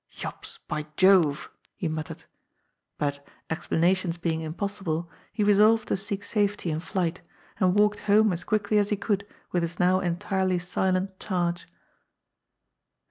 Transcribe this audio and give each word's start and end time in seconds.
"Jops, 0.09 0.57
by 0.67 0.87
Jove," 0.97 1.51
he 1.75 1.87
muttered. 1.87 2.23
But, 2.97 3.23
explanations 3.51 4.17
being 4.17 4.41
impossible, 4.41 5.11
he 5.31 5.43
resolved 5.43 5.89
to 5.89 5.95
seek 5.95 6.23
safety 6.23 6.71
in 6.71 6.79
flight, 6.79 7.21
and 7.59 7.77
walked 7.77 7.99
home 7.99 8.33
as 8.33 8.43
quickly 8.43 8.79
as 8.79 8.89
he 8.89 8.95
could 8.97 9.27
with 9.51 9.61
his 9.61 9.79
now 9.79 9.99
entirely 9.99 10.57
silent 10.57 11.19
charge. 11.19 11.67